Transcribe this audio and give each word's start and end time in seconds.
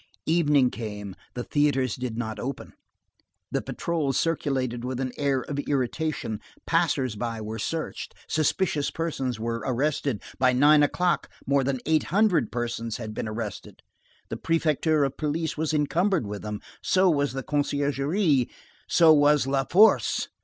Evening 0.25 0.71
came, 0.71 1.13
the 1.35 1.43
theatres 1.43 1.95
did 1.95 2.17
not 2.17 2.39
open; 2.39 2.73
the 3.51 3.61
patrols 3.61 4.19
circulated 4.19 4.83
with 4.83 4.99
an 4.99 5.11
air 5.15 5.41
of 5.41 5.59
irritation; 5.59 6.39
passers 6.65 7.15
by 7.15 7.39
were 7.39 7.59
searched; 7.59 8.15
suspicious 8.27 8.89
persons 8.89 9.39
were 9.39 9.61
arrested. 9.63 10.23
By 10.39 10.53
nine 10.53 10.81
o'clock, 10.81 11.29
more 11.45 11.63
than 11.63 11.81
eight 11.85 12.05
hundred 12.05 12.51
persons 12.51 12.97
had 12.97 13.13
been 13.13 13.27
arrested, 13.27 13.83
the 14.29 14.37
Prefecture 14.37 15.03
of 15.03 15.17
Police 15.17 15.55
was 15.55 15.71
encumbered 15.71 16.25
with 16.25 16.41
them, 16.41 16.61
so 16.81 17.07
was 17.07 17.33
the 17.33 17.43
Conciergerie, 17.43 18.49
so 18.87 19.13
was 19.13 19.45
La 19.45 19.65
Force. 19.65 20.29